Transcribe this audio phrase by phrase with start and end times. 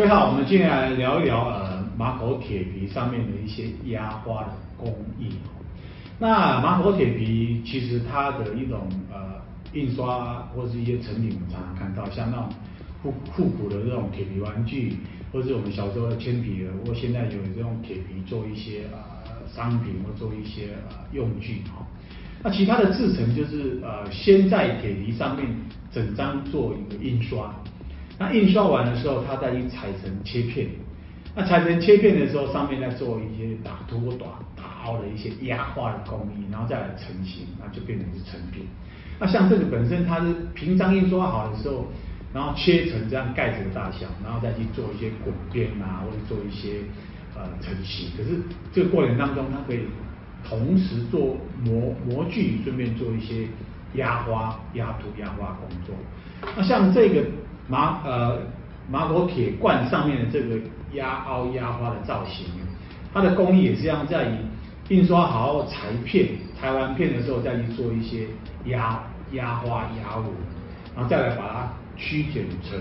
[0.00, 4.88] 最后，我们接下来聊一聊呃马口铁皮上面的一些压花的工
[5.18, 5.34] 艺。
[6.18, 9.42] 那马口铁皮其实它的一种呃
[9.74, 12.48] 印刷或是一些成品，我们常常看到像那种
[13.02, 14.96] 复复古的这种铁皮玩具，
[15.34, 21.86] 或是我们小时候的铅笔盒，或现在有这种铁皮做一些呃商品或做一些呃用具哈。
[22.42, 25.46] 那其他的制成就是呃先在铁皮上面
[25.92, 27.54] 整张做一个印刷。
[28.20, 30.68] 那印刷完的时候，它再去裁成切片。
[31.34, 38.66] 那裁成切片的时候，上面再做一些打凸、打打凹的一些压花的工艺，然后再来成型，那就变成是成品。
[39.18, 41.86] 那像这个本身它是平常印刷好的时候，
[42.34, 46.80] 然后切成这样盖子的大小，然后再去做一些滚边啊，或者做一些
[47.34, 48.10] 呃成型。
[48.18, 48.38] 可是
[48.70, 49.84] 这个过程当中，它可以
[50.46, 53.46] 同时做模模具，顺便做一些
[53.94, 55.94] 压花、压凸、压花工作。
[56.54, 57.24] 那像这个。
[57.70, 58.36] 马呃
[58.90, 60.60] 马口铁罐上面的这个
[60.94, 62.46] 压凹压花的造型，
[63.14, 64.34] 它的工艺也是这样，在于
[64.88, 68.26] 印刷好裁片，裁完片的时候再去做一些
[68.64, 70.26] 压压花压纹，
[70.96, 72.76] 然后再来把它曲剪成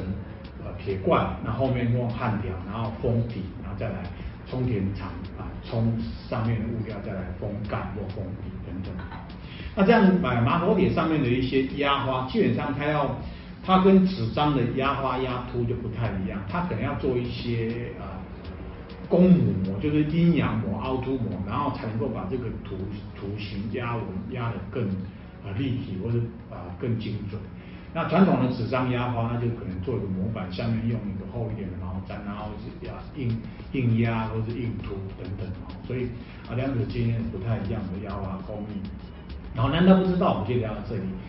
[0.65, 3.97] 呃铁罐，然后面用焊条，然后封底，然后再来
[4.49, 5.95] 冲填厂啊冲
[6.27, 8.91] 上面的物料，再来封盖或封底等等。
[9.75, 13.15] 那这样买马口铁上面的一些压花，基本上它要。
[13.63, 18.05] 它跟纸张的压花压凸就不太一样，它可能要做一些呃
[19.07, 22.75] 公母膜，就是阴阳膜、凹凸膜，然后才能够把这个图
[23.15, 24.83] 图形压纹压得更
[25.45, 26.17] 呃立体或者
[26.49, 27.39] 啊、更精准。
[27.91, 33.35] 那传统的纸张压花，那就可能做一个模板，下面用一个厚一点的毛毡，然后是压硬
[33.73, 35.73] 硬压或是硬凸等等哦。
[35.87, 36.09] 所以
[36.47, 38.79] 啊两者经验不太一样的压花工艺。
[39.55, 40.33] 好，难道不知道？
[40.33, 41.01] 我们就聊到这里。